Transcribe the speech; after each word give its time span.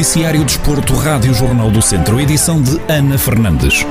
Noticiário 0.00 0.42
Desporto, 0.46 0.94
Rádio 0.94 1.34
Jornal 1.34 1.70
do 1.70 1.82
Centro, 1.82 2.18
edição 2.18 2.62
de 2.62 2.80
Ana 2.88 3.18
Fernandes. 3.18 3.84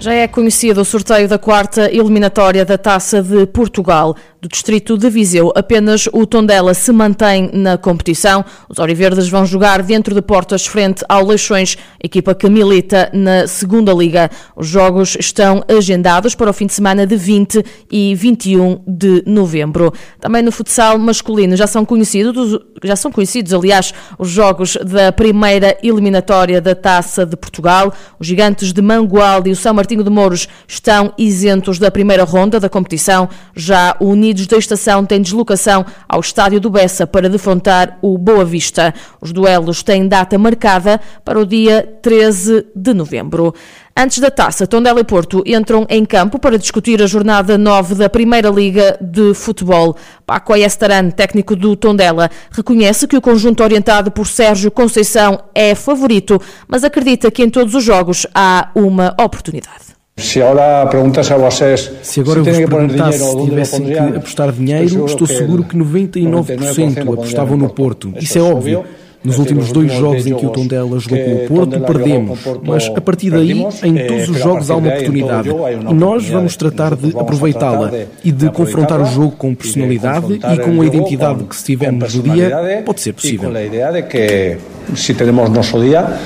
Já 0.00 0.12
é 0.12 0.26
conhecido 0.26 0.80
o 0.80 0.84
sorteio 0.84 1.28
da 1.28 1.38
quarta 1.38 1.88
eliminatória 1.88 2.64
da 2.64 2.76
Taça 2.76 3.22
de 3.22 3.46
Portugal 3.46 4.16
do 4.40 4.48
distrito 4.48 4.96
de 4.96 5.10
Viseu. 5.10 5.52
Apenas 5.54 6.08
o 6.12 6.26
Tondela 6.26 6.72
se 6.72 6.90
mantém 6.92 7.50
na 7.52 7.76
competição. 7.76 8.44
Os 8.68 8.78
Oriverdes 8.78 9.28
vão 9.28 9.44
jogar 9.44 9.82
dentro 9.82 10.14
de 10.14 10.22
portas 10.22 10.66
frente 10.66 11.04
ao 11.08 11.26
Leixões, 11.26 11.76
equipa 12.02 12.34
que 12.34 12.48
milita 12.48 13.10
na 13.12 13.46
segunda 13.46 13.92
liga. 13.92 14.30
Os 14.56 14.66
jogos 14.66 15.16
estão 15.18 15.62
agendados 15.68 16.34
para 16.34 16.50
o 16.50 16.52
fim 16.52 16.66
de 16.66 16.72
semana 16.72 17.06
de 17.06 17.16
20 17.16 17.62
e 17.90 18.14
21 18.14 18.80
de 18.86 19.22
novembro. 19.26 19.92
Também 20.18 20.42
no 20.42 20.50
futsal 20.50 20.98
masculino 20.98 21.54
já 21.54 21.66
são 21.66 21.84
conhecidos, 21.84 22.58
já 22.82 22.96
são 22.96 23.12
conhecidos, 23.12 23.52
aliás, 23.52 23.92
os 24.18 24.30
jogos 24.30 24.76
da 24.76 25.12
primeira 25.12 25.76
eliminatória 25.82 26.60
da 26.60 26.74
Taça 26.74 27.26
de 27.26 27.36
Portugal. 27.36 27.92
Os 28.18 28.26
gigantes 28.26 28.72
de 28.72 28.80
Mangualde 28.80 29.50
e 29.50 29.52
o 29.52 29.56
São 29.56 29.74
Martinho 29.74 30.02
de 30.02 30.10
Mouros 30.10 30.48
estão 30.66 31.12
isentos 31.18 31.78
da 31.78 31.90
primeira 31.90 32.24
ronda 32.24 32.58
da 32.58 32.68
competição. 32.68 33.28
Já 33.54 33.96
o 34.00 34.14
Unidos 34.30 34.46
da 34.46 34.58
Estação 34.58 35.04
têm 35.04 35.20
deslocação 35.20 35.84
ao 36.08 36.20
estádio 36.20 36.60
do 36.60 36.70
Bessa 36.70 37.04
para 37.04 37.28
defrontar 37.28 37.98
o 38.00 38.16
Boa 38.16 38.44
Vista. 38.44 38.94
Os 39.20 39.32
duelos 39.32 39.82
têm 39.82 40.06
data 40.06 40.38
marcada 40.38 41.00
para 41.24 41.36
o 41.36 41.44
dia 41.44 41.98
13 42.00 42.66
de 42.74 42.94
novembro. 42.94 43.52
Antes 43.96 44.20
da 44.20 44.30
taça, 44.30 44.68
Tondela 44.68 45.00
e 45.00 45.04
Porto 45.04 45.42
entram 45.44 45.84
em 45.90 46.04
campo 46.04 46.38
para 46.38 46.56
discutir 46.56 47.02
a 47.02 47.08
jornada 47.08 47.58
9 47.58 47.96
da 47.96 48.08
Primeira 48.08 48.50
Liga 48.50 48.96
de 49.00 49.34
Futebol. 49.34 49.96
Paco 50.24 50.52
Ayestaran, 50.52 51.10
técnico 51.10 51.56
do 51.56 51.74
Tondela, 51.74 52.30
reconhece 52.52 53.08
que 53.08 53.16
o 53.16 53.20
conjunto 53.20 53.64
orientado 53.64 54.12
por 54.12 54.28
Sérgio 54.28 54.70
Conceição 54.70 55.42
é 55.52 55.74
favorito, 55.74 56.40
mas 56.68 56.84
acredita 56.84 57.32
que 57.32 57.42
em 57.42 57.50
todos 57.50 57.74
os 57.74 57.82
jogos 57.82 58.28
há 58.32 58.70
uma 58.76 59.12
oportunidade. 59.20 59.99
Se 60.20 60.42
agora 60.42 60.86
perguntas 60.86 61.30
a 61.30 61.36
vocês 61.36 61.90
se 62.02 62.20
agora 62.20 62.40
eu 62.40 62.44
vos 62.44 62.56
perguntasse 62.56 63.18
se 63.18 63.44
tivessem 63.44 63.84
que 63.84 63.98
apostar 63.98 64.52
dinheiro, 64.52 65.06
estou 65.06 65.26
seguro 65.26 65.64
que 65.64 65.76
99% 65.76 67.12
apostavam 67.12 67.56
no 67.56 67.70
Porto. 67.70 68.12
Isso 68.20 68.38
é 68.38 68.42
óbvio. 68.42 68.84
Nos 69.22 69.38
últimos 69.38 69.70
dois 69.70 69.92
jogos 69.92 70.26
em 70.26 70.34
que 70.34 70.46
o 70.46 70.48
Tondela 70.48 70.98
jogou 70.98 71.18
com 71.18 71.34
o 71.34 71.46
Porto, 71.46 71.80
perdemos. 71.80 72.38
Mas 72.62 72.86
a 72.88 73.00
partir 73.02 73.30
daí, 73.30 73.66
em 73.82 74.06
todos 74.06 74.28
os 74.30 74.38
jogos 74.38 74.70
há 74.70 74.76
uma 74.76 74.88
oportunidade. 74.88 75.48
E 75.90 75.94
nós 75.94 76.26
vamos 76.26 76.56
tratar 76.56 76.96
de 76.96 77.10
aproveitá-la 77.18 77.92
e 78.24 78.32
de 78.32 78.50
confrontar 78.50 79.00
o 79.00 79.04
jogo 79.04 79.32
com 79.32 79.54
personalidade 79.54 80.32
e 80.34 80.58
com 80.58 80.80
a 80.80 80.86
identidade 80.86 81.44
que 81.44 81.54
se 81.54 81.64
tivermos 81.64 82.14
no 82.14 82.22
dia, 82.22 82.82
pode 82.84 83.00
ser 83.00 83.12
possível. 83.12 83.54
a 83.54 83.62
ideia 83.62 83.92
de 83.92 84.02
que 84.04 84.56
se 84.96 85.12
temos 85.12 85.50
nosso 85.50 85.78
dia, 85.80 86.18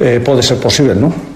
eh, 0.00 0.18
pode 0.20 0.44
ser 0.44 0.56
possível, 0.56 0.94
não? 0.94 1.27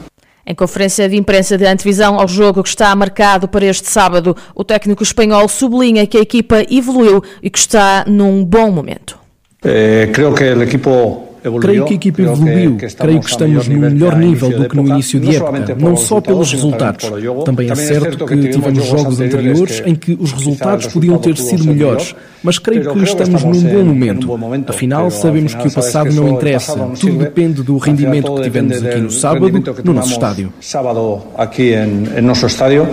Em 0.47 0.55
conferência 0.55 1.09
de 1.09 1.17
imprensa 1.17 1.57
de 1.57 1.65
antevisão 1.65 2.19
ao 2.19 2.27
jogo 2.27 2.63
que 2.63 2.69
está 2.69 2.95
marcado 2.97 3.47
para 3.47 3.65
este 3.65 3.89
sábado, 3.89 4.37
o 4.55 4.65
técnico 4.65 5.03
espanhol 5.03 5.49
sublinha 5.49 6.07
que 6.07 6.19
a 6.19 6.21
equipa 6.21 6.65
evoluiu 6.69 7.23
e 7.43 7.49
que 7.49 7.59
está 7.59 8.05
num 8.07 8.45
bom 8.45 8.71
momento. 8.71 9.19
Eh, 9.65 10.11
creio 10.13 10.35
que 10.35 10.45
o 10.45 10.63
equipo 10.63 11.32
Creio 11.61 11.85
que 11.85 11.93
a 11.93 11.97
equipa 11.97 12.23
evoluiu, 12.23 12.77
creio 12.99 13.21
que 13.21 13.27
estamos 13.29 13.69
no 13.69 13.79
melhor 13.79 14.17
nível 14.17 14.51
do 14.51 14.69
que 14.69 14.77
no 14.77 14.87
início 14.87 15.19
de 15.19 15.37
época, 15.37 15.77
não 15.79 15.97
só 15.97 16.21
pelos 16.21 16.53
resultados. 16.53 17.11
Também 17.45 17.71
é 17.71 17.75
certo 17.75 18.27
que 18.27 18.49
tivemos 18.49 18.87
jogos 18.87 19.21
anteriores 19.21 19.83
em 19.85 19.95
que 19.95 20.17
os 20.21 20.33
resultados 20.33 20.87
podiam 20.87 21.19
ter 21.19 21.37
sido 21.37 21.65
melhores, 21.65 22.15
mas 22.43 22.59
creio 22.59 22.93
que 22.93 23.03
estamos 23.03 23.43
num 23.43 23.61
bom 23.61 23.85
momento. 23.85 24.29
Afinal, 24.69 25.11
sabemos 25.11 25.55
que 25.55 25.67
o 25.67 25.71
passado 25.71 26.13
não 26.13 26.29
interessa, 26.29 26.77
tudo 27.01 27.19
depende 27.19 27.63
do 27.63 27.77
rendimento 27.79 28.35
que 28.35 28.43
tivemos 28.43 28.83
aqui 28.83 29.01
no 29.01 29.11
sábado, 29.11 29.51
no 29.85 29.93
nosso 29.93 30.13
estádio. 30.13 30.53
Sábado 30.61 31.23
aqui 31.37 31.73
em 31.75 32.21
nosso 32.23 32.47
estádio. 32.47 32.89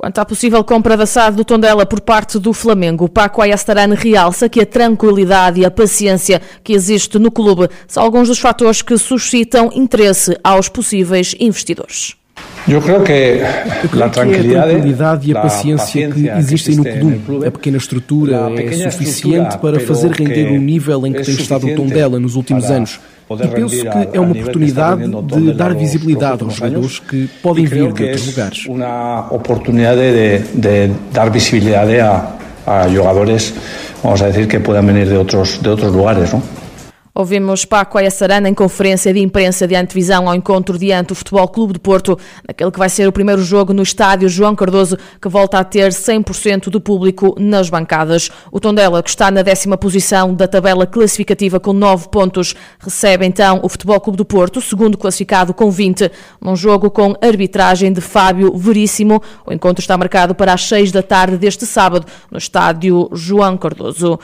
Quanto 0.00 0.18
à 0.18 0.24
possível 0.24 0.64
compra 0.64 0.96
da 0.96 1.04
SAD 1.04 1.36
do 1.36 1.44
Tondela 1.44 1.84
por 1.84 2.00
parte 2.00 2.38
do 2.38 2.54
Flamengo, 2.54 3.06
Paco 3.06 3.42
Ayastarane 3.42 3.94
realça 3.94 4.48
que 4.48 4.58
a 4.58 4.64
tranquilidade 4.64 5.60
e 5.60 5.64
a 5.66 5.70
paciência 5.70 6.40
que 6.64 6.72
existe 6.72 7.18
no 7.18 7.30
clube 7.30 7.68
são 7.86 8.02
alguns 8.02 8.28
dos 8.28 8.38
fatores 8.38 8.80
que 8.80 8.96
suscitam 8.96 9.70
interesse 9.74 10.38
aos 10.42 10.70
possíveis 10.70 11.36
investidores. 11.38 12.14
Eu 12.66 12.80
creio 12.80 13.02
que, 13.02 13.42
a 14.02 14.08
tranquilidade 14.08 15.30
e 15.30 15.36
a 15.36 15.42
paciência 15.42 16.10
que 16.10 16.28
existem 16.28 16.76
no 16.76 16.84
clube, 16.84 17.46
a 17.46 17.50
pequena 17.50 17.76
estrutura 17.76 18.50
é 18.56 18.90
suficiente 18.90 19.58
para 19.58 19.80
fazer 19.80 20.12
render 20.12 20.50
o 20.50 20.58
nível 20.58 21.06
em 21.06 21.12
que 21.12 21.22
tem 21.22 21.34
estado 21.34 21.66
o 21.66 21.76
Tondela 21.76 22.18
nos 22.18 22.36
últimos 22.36 22.70
anos. 22.70 22.98
E 23.30 23.48
penso 23.48 23.76
que 23.76 24.16
é 24.16 24.20
uma 24.20 24.32
oportunidade 24.32 25.02
de 25.08 25.52
dar 25.54 25.74
visibilidade 25.74 26.42
aos 26.42 26.54
jogadores 26.54 26.98
que 26.98 27.28
podem 27.40 27.64
vir 27.64 27.92
de 27.92 28.02
outros 28.02 28.26
lugares. 28.26 28.66
Uma 28.66 29.32
oportunidade 29.32 30.00
de, 30.00 30.38
de 30.60 30.92
dar 31.12 31.30
visibilidade 31.30 32.00
a, 32.00 32.32
a 32.66 32.88
jogadores, 32.88 33.54
vamos 34.02 34.20
a 34.22 34.30
dizer, 34.30 34.48
que 34.48 34.58
podem 34.58 34.82
vir 34.92 35.06
de 35.06 35.14
outros, 35.14 35.58
de 35.58 35.68
outros 35.68 35.92
lugares, 35.92 36.32
não? 36.32 36.42
Ouvimos 37.20 37.66
Paco 37.66 37.98
Ayassarana 37.98 38.48
em 38.48 38.54
conferência 38.54 39.12
de 39.12 39.20
imprensa 39.20 39.68
de 39.68 39.74
antevisão 39.74 40.26
ao 40.26 40.34
encontro 40.34 40.78
diante 40.78 41.08
do 41.08 41.14
Futebol 41.14 41.46
Clube 41.48 41.74
de 41.74 41.78
Porto, 41.78 42.18
naquele 42.48 42.70
que 42.70 42.78
vai 42.78 42.88
ser 42.88 43.06
o 43.06 43.12
primeiro 43.12 43.42
jogo 43.42 43.74
no 43.74 43.82
estádio 43.82 44.26
João 44.26 44.56
Cardoso, 44.56 44.96
que 45.20 45.28
volta 45.28 45.58
a 45.58 45.62
ter 45.62 45.90
100% 45.90 46.70
do 46.70 46.80
público 46.80 47.36
nas 47.38 47.68
bancadas. 47.68 48.30
O 48.50 48.58
Tondela, 48.58 49.02
que 49.02 49.10
está 49.10 49.30
na 49.30 49.42
décima 49.42 49.76
posição 49.76 50.32
da 50.32 50.48
tabela 50.48 50.86
classificativa 50.86 51.60
com 51.60 51.74
9 51.74 52.08
pontos, 52.08 52.54
recebe 52.78 53.26
então 53.26 53.60
o 53.62 53.68
Futebol 53.68 54.00
Clube 54.00 54.16
do 54.16 54.24
Porto, 54.24 54.58
segundo 54.62 54.96
classificado 54.96 55.52
com 55.52 55.70
20, 55.70 56.10
num 56.40 56.56
jogo 56.56 56.90
com 56.90 57.14
arbitragem 57.20 57.92
de 57.92 58.00
Fábio 58.00 58.56
Veríssimo. 58.56 59.22
O 59.44 59.52
encontro 59.52 59.82
está 59.82 59.94
marcado 59.98 60.34
para 60.34 60.54
as 60.54 60.62
6 60.66 60.90
da 60.90 61.02
tarde 61.02 61.36
deste 61.36 61.66
sábado, 61.66 62.06
no 62.30 62.38
estádio 62.38 63.10
João 63.12 63.58
Cardoso. 63.58 64.18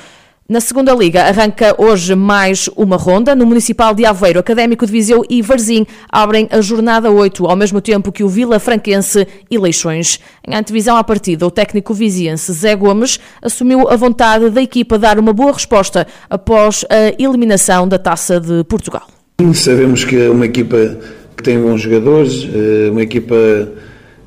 Na 0.49 0.61
segunda 0.61 0.95
liga 0.95 1.25
arranca 1.25 1.75
hoje 1.77 2.15
mais 2.15 2.71
uma 2.77 2.97
ronda. 2.97 3.35
No 3.35 3.45
Municipal 3.45 3.93
de 3.93 4.07
Aveiro, 4.07 4.39
Académico 4.39 4.87
de 4.87 4.93
Viseu 4.93 5.25
e 5.29 5.43
Varzim 5.43 5.85
abrem 6.09 6.47
a 6.53 6.61
jornada 6.61 7.11
8, 7.11 7.45
ao 7.47 7.57
mesmo 7.57 7.81
tempo 7.81 8.13
que 8.13 8.23
o 8.23 8.29
Vila 8.29 8.61
Franquense 8.61 9.27
e 9.51 9.59
Leixões. 9.59 10.21
Em 10.47 10.55
antevisão 10.55 10.97
à 10.97 11.03
partida, 11.03 11.45
o 11.45 11.51
técnico 11.51 11.93
viziense 11.93 12.53
Zé 12.53 12.77
Gomes 12.77 13.19
assumiu 13.43 13.89
a 13.89 13.97
vontade 13.97 14.49
da 14.49 14.63
equipa 14.63 14.97
dar 14.97 15.19
uma 15.19 15.33
boa 15.33 15.53
resposta 15.53 16.07
após 16.31 16.85
a 16.89 17.21
eliminação 17.21 17.89
da 17.89 17.99
Taça 17.99 18.39
de 18.39 18.63
Portugal. 18.63 19.09
Sabemos 19.53 20.05
que 20.05 20.17
é 20.17 20.31
uma 20.31 20.47
equipa 20.47 20.97
que 21.37 21.43
tem 21.43 21.61
bons 21.61 21.81
jogadores, 21.81 22.49
eh, 22.55 22.89
uma 22.93 23.03
equipa 23.03 23.35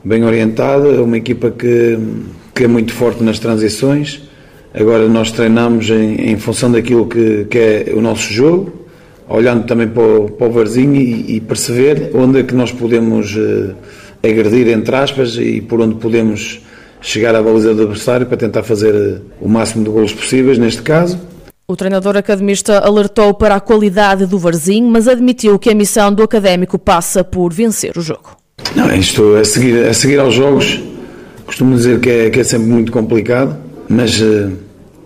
bem 0.03 0.25
orientada, 0.25 1.01
uma 1.01 1.17
equipa 1.17 1.49
que, 1.49 1.97
que 2.53 2.65
é 2.65 2.67
muito 2.67 2.91
forte 2.91 3.23
nas 3.23 3.39
transições 3.39 4.27
Agora 4.73 5.07
nós 5.07 5.31
treinamos 5.31 5.89
em, 5.89 6.31
em 6.31 6.37
função 6.37 6.71
daquilo 6.71 7.07
que, 7.07 7.45
que, 7.45 7.57
é 7.57 7.93
o 7.93 8.01
nosso 8.01 8.31
jogo, 8.31 8.71
olhando 9.27 9.65
também 9.65 9.87
para 9.87 10.03
o, 10.03 10.29
para 10.29 10.47
o 10.47 10.51
Varzinho 10.51 10.95
e, 10.95 11.37
e, 11.37 11.41
perceber 11.41 12.11
onde 12.13 12.39
é 12.39 12.43
que 12.43 12.53
nós 12.53 12.71
podemos 12.71 13.35
uh, 13.35 13.73
agredir, 14.23 14.67
entre 14.67 14.95
aspas, 14.95 15.35
e 15.37 15.61
por 15.61 15.81
onde 15.81 15.95
podemos 15.95 16.61
chegar 17.01 17.33
à 17.33 17.41
baliza 17.41 17.73
do 17.73 17.83
adversário 17.83 18.27
para 18.27 18.37
tentar 18.37 18.61
fazer 18.61 18.93
uh, 18.93 19.21
o 19.41 19.49
máximo 19.49 19.83
de 19.83 19.89
golos 19.89 20.13
possíveis, 20.13 20.59
neste 20.59 20.83
caso. 20.83 21.19
O 21.67 21.75
treinador 21.75 22.17
academista 22.17 22.79
alertou 22.79 23.33
para 23.33 23.55
a 23.55 23.59
qualidade 23.59 24.27
do 24.27 24.37
Varzinho, 24.37 24.87
mas 24.87 25.07
admitiu 25.07 25.57
que 25.57 25.71
a 25.71 25.75
missão 25.75 26.13
do 26.13 26.21
académico 26.21 26.77
passa 26.77 27.23
por 27.23 27.51
vencer 27.51 27.97
o 27.97 28.01
jogo. 28.01 28.37
Não, 28.75 28.93
isto 28.93 29.35
a 29.35 29.43
seguir, 29.43 29.87
a 29.87 29.93
seguir 29.93 30.19
aos 30.19 30.33
jogos, 30.33 30.79
costumo 31.45 31.75
dizer 31.75 31.99
que 31.99 32.09
é, 32.09 32.29
que 32.29 32.39
é 32.39 32.43
sempre 32.43 32.67
muito 32.67 32.91
complicado 32.91 33.69
mas 33.89 34.21
uh, 34.21 34.51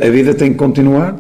a 0.04 0.10
vida 0.10 0.34
tem 0.34 0.52
que 0.52 0.58
continuar. 0.58 1.18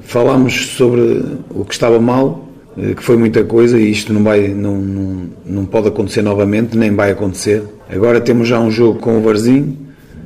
Falámos 0.00 0.68
sobre 0.70 1.22
o 1.50 1.64
que 1.64 1.74
estava 1.74 2.00
mal, 2.00 2.48
uh, 2.76 2.94
que 2.94 3.02
foi 3.02 3.16
muita 3.16 3.44
coisa 3.44 3.78
e 3.78 3.90
isto 3.90 4.12
não, 4.12 4.24
vai, 4.24 4.48
não, 4.48 4.76
não, 4.76 5.26
não 5.44 5.64
pode 5.66 5.88
acontecer 5.88 6.22
novamente, 6.22 6.76
nem 6.76 6.94
vai 6.94 7.10
acontecer. 7.10 7.62
Agora 7.90 8.20
temos 8.20 8.48
já 8.48 8.58
um 8.58 8.70
jogo 8.70 8.98
com 8.98 9.18
o 9.18 9.22
Varzinho, 9.22 9.76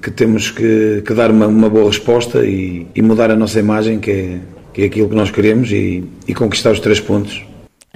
que 0.01 0.11
temos 0.11 0.51
que, 0.51 1.03
que 1.05 1.15
dar 1.15 1.31
uma, 1.31 1.49
uma, 1.49 1.69
boa 1.69 1.87
resposta 1.87 2.45
e, 2.47 2.87
e, 2.95 3.03
mudar 3.03 3.31
a 3.31 3.37
nossa 3.37 3.59
imagem, 3.59 3.99
que 3.99 4.11
é, 4.11 4.39
que 4.73 4.83
é 4.83 4.85
aquilo 4.85 5.09
que 5.09 5.17
nós 5.17 5.31
queremos, 5.31 5.73
e, 5.73 6.05
e 6.29 6.35
conquistar 6.35 6.71
os 6.71 6.79
três 6.79 7.01
pontos. 7.01 7.45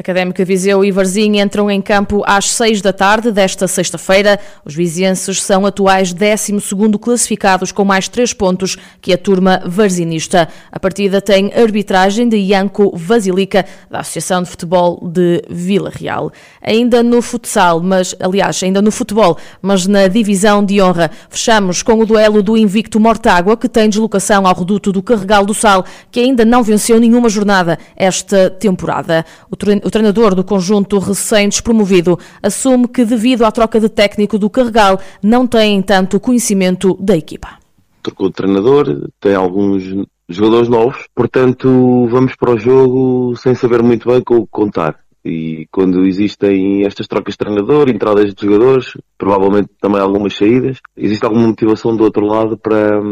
Académica 0.01 0.47
Viseu 0.47 0.83
e 0.83 0.91
Varzim 0.91 1.39
entram 1.39 1.71
em 1.71 1.79
campo 1.79 2.23
às 2.27 2.49
6 2.53 2.81
da 2.81 2.91
tarde 2.91 3.31
desta 3.31 3.69
sexta-feira. 3.69 4.41
Os 4.65 4.75
vizienses 4.75 5.43
são 5.43 5.67
atuais 5.67 6.15
12º 6.15 6.99
classificados 6.99 7.71
com 7.71 7.85
mais 7.85 8.09
3 8.09 8.33
pontos 8.33 8.79
que 8.99 9.13
a 9.13 9.19
turma 9.19 9.61
varzinista. 9.67 10.49
A 10.73 10.81
partida 10.81 11.21
tem 11.21 11.53
arbitragem 11.53 12.27
de 12.31 12.39
Ianco 12.39 12.97
Vasilica, 12.97 13.67
da 13.91 14.01
Associação 14.01 14.43
de 14.43 14.49
Futebol 14.49 15.07
de 15.07 15.43
Vila 15.51 15.93
Real. 15.95 16.33
Ainda 16.63 17.03
no 17.03 17.21
futsal, 17.21 17.83
mas 17.83 18.17
aliás, 18.19 18.63
ainda 18.63 18.81
no 18.81 18.91
futebol, 18.91 19.37
mas 19.61 19.87
na 19.87 20.09
divisão 20.09 20.65
de 20.65 20.81
honra, 20.81 21.11
fechamos 21.29 21.83
com 21.83 21.99
o 21.99 22.07
duelo 22.07 22.43
do 22.43 22.57
invicto 22.57 22.99
Mortágua, 22.99 23.55
que 23.55 23.69
tem 23.69 23.91
deslocação 23.91 24.47
ao 24.47 24.55
reduto 24.55 24.93
do 24.93 25.03
Carregal 25.03 25.45
do 25.45 25.53
Sal, 25.53 25.85
que 26.11 26.21
ainda 26.21 26.43
não 26.43 26.63
venceu 26.63 26.99
nenhuma 26.99 27.29
jornada 27.29 27.79
esta 27.95 28.49
temporada. 28.49 29.27
O 29.51 29.90
o 29.91 29.93
treinador 29.93 30.35
do 30.35 30.45
conjunto 30.45 30.99
recém-despromovido 30.99 32.19
assume 32.41 32.87
que, 32.87 33.05
devido 33.05 33.45
à 33.45 33.51
troca 33.51 33.81
de 33.81 33.89
técnico 33.89 34.39
do 34.39 34.49
Carregal, 34.49 35.01
não 35.23 35.47
tem 35.47 35.83
tanto 35.83 36.21
conhecimento 36.21 36.97
da 37.01 37.17
equipa. 37.17 37.59
Trocou 38.03 38.29
de 38.29 38.35
treinador, 38.35 39.09
tem 39.21 39.35
alguns 39.35 39.83
jogadores 40.29 40.69
novos, 40.69 41.07
portanto 41.15 42.07
vamos 42.09 42.37
para 42.37 42.55
o 42.55 42.59
jogo 42.59 43.35
sem 43.37 43.55
saber 43.55 43.83
muito 43.83 44.09
bem 44.09 44.23
com 44.23 44.37
o 44.37 44.47
que 44.47 44.51
contar. 44.51 44.97
E 45.25 45.67
quando 45.71 46.07
existem 46.07 46.87
estas 46.87 47.07
trocas 47.07 47.35
de 47.35 47.39
treinador, 47.39 47.91
entradas 47.91 48.33
de 48.33 48.47
jogadores, 48.47 48.97
provavelmente 49.19 49.69
também 49.79 50.01
algumas 50.01 50.35
saídas, 50.35 50.79
existe 50.97 51.25
alguma 51.27 51.49
motivação 51.49 51.95
do 51.95 52.05
outro 52.05 52.25
lado 52.25 52.57
para, 52.57 53.03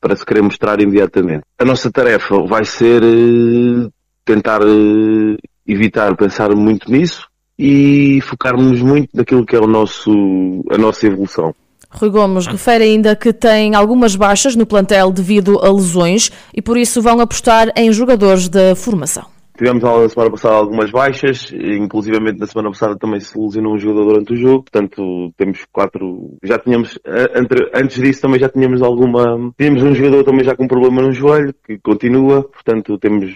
para 0.00 0.16
se 0.16 0.26
querer 0.26 0.42
mostrar 0.42 0.80
imediatamente. 0.80 1.44
A 1.58 1.64
nossa 1.64 1.92
tarefa 1.92 2.42
vai 2.42 2.64
ser 2.64 3.02
eh, 3.04 3.88
tentar 4.24 4.60
eh, 4.62 5.36
evitar 5.72 6.16
pensar 6.16 6.54
muito 6.54 6.90
nisso 6.90 7.28
e 7.58 8.20
focarmos 8.22 8.80
muito 8.80 9.08
naquilo 9.14 9.46
que 9.46 9.56
é 9.56 9.60
o 9.60 9.66
nosso, 9.66 10.10
a 10.70 10.78
nossa 10.78 11.06
evolução. 11.06 11.54
Rui 11.90 12.08
Gomes 12.08 12.46
refere 12.46 12.84
ainda 12.84 13.14
que 13.14 13.32
tem 13.32 13.74
algumas 13.74 14.16
baixas 14.16 14.56
no 14.56 14.64
plantel 14.64 15.12
devido 15.12 15.58
a 15.62 15.70
lesões 15.70 16.30
e 16.54 16.62
por 16.62 16.78
isso 16.78 17.02
vão 17.02 17.20
apostar 17.20 17.70
em 17.76 17.92
jogadores 17.92 18.48
da 18.48 18.74
formação. 18.74 19.31
Tivemos 19.56 19.82
na 19.82 20.08
semana 20.08 20.30
passada 20.30 20.54
algumas 20.54 20.90
baixas, 20.90 21.52
inclusivamente 21.52 22.40
na 22.40 22.46
semana 22.46 22.70
passada 22.70 22.96
também 22.96 23.20
se 23.20 23.38
lesionou 23.38 23.74
um 23.74 23.78
jogador 23.78 24.04
durante 24.06 24.32
o 24.32 24.36
jogo, 24.36 24.62
portanto 24.62 25.32
temos 25.36 25.64
quatro, 25.70 26.38
já 26.42 26.58
tínhamos, 26.58 26.98
antes 27.74 28.00
disso 28.00 28.22
também 28.22 28.40
já 28.40 28.48
tínhamos 28.48 28.80
alguma, 28.80 29.52
tínhamos 29.58 29.82
um 29.82 29.94
jogador 29.94 30.24
também 30.24 30.42
já 30.42 30.56
com 30.56 30.66
problema 30.66 31.02
no 31.02 31.12
joelho, 31.12 31.54
que 31.66 31.78
continua, 31.78 32.44
portanto 32.44 32.98
temos 32.98 33.30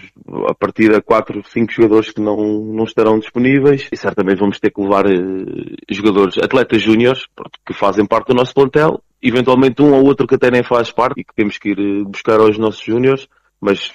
a 0.49 0.55
partir 0.55 0.91
de 0.91 1.01
quatro, 1.01 1.41
cinco 1.47 1.71
jogadores 1.71 2.11
que 2.11 2.19
não, 2.19 2.35
não 2.63 2.83
estarão 2.83 3.19
disponíveis 3.19 3.87
e 3.91 3.95
certamente 3.95 4.39
vamos 4.39 4.59
ter 4.59 4.71
que 4.71 4.81
levar 4.81 5.05
eh, 5.05 5.75
jogadores, 5.89 6.37
atletas 6.39 6.81
júniores, 6.81 7.25
que 7.65 7.73
fazem 7.73 8.05
parte 8.07 8.29
do 8.29 8.33
nosso 8.33 8.55
plantel, 8.55 9.01
eventualmente 9.21 9.81
um 9.83 9.93
ou 9.93 10.03
outro 10.03 10.25
que 10.25 10.35
até 10.35 10.49
nem 10.49 10.63
faz 10.63 10.91
parte 10.91 11.21
e 11.21 11.23
que 11.23 11.35
temos 11.35 11.59
que 11.59 11.69
ir 11.69 11.79
eh, 11.79 12.03
buscar 12.03 12.39
aos 12.39 12.57
nossos 12.57 12.83
júniores, 12.83 13.27
mas 13.61 13.91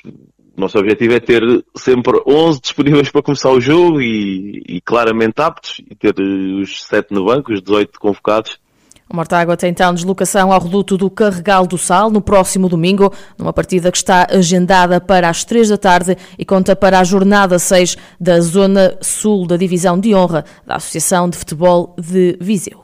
nosso 0.57 0.79
objetivo 0.79 1.15
é 1.15 1.21
ter 1.21 1.43
sempre 1.77 2.21
11 2.27 2.61
disponíveis 2.61 3.11
para 3.11 3.23
começar 3.23 3.51
o 3.51 3.61
jogo 3.61 4.01
e, 4.01 4.63
e 4.67 4.81
claramente 4.81 5.41
aptos 5.41 5.81
e 5.91 5.95
ter 5.95 6.15
os 6.21 6.85
7 6.85 7.13
no 7.13 7.25
banco, 7.25 7.53
os 7.53 7.63
18 7.63 7.99
convocados. 7.99 8.61
O 9.09 9.17
Mortágua 9.17 9.59
tem 9.59 9.71
então 9.71 9.93
deslocação 9.93 10.51
ao 10.51 10.61
reduto 10.61 10.97
do 10.97 11.11
Carregal 11.11 11.67
do 11.67 11.77
Sal 11.77 12.11
no 12.11 12.23
próximo 12.23 12.67
domingo, 12.67 13.13
numa 13.39 13.53
partida 13.53 13.91
que 13.91 13.99
está 13.99 14.27
agendada 14.31 15.01
para 15.01 15.29
as 15.29 15.45
3 15.45 15.69
da 15.69 15.77
tarde 15.77 16.17
e 16.39 16.45
conta 16.47 16.75
para 16.75 16.99
a 16.99 17.05
jornada 17.05 17.59
6 17.59 17.97
da 18.19 18.41
Zona 18.41 18.97
Sul 19.03 19.47
da 19.47 19.59
Divisão 19.59 20.01
de 20.01 20.15
Honra 20.15 20.45
da 20.67 20.77
Associação 20.77 21.29
de 21.29 21.37
Futebol 21.37 21.95
de 21.99 22.39
Viseu. 22.41 22.83